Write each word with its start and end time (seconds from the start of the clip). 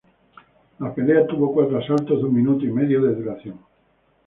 La 0.79 0.91
pelea 0.95 1.27
tuvo 1.27 1.53
cuatro 1.53 1.77
asaltos 1.77 2.17
de 2.17 2.23
un 2.25 2.33
minuto 2.33 2.65
y 2.65 2.71
medio 2.71 3.03
de 3.03 3.13
duración. 3.13 3.59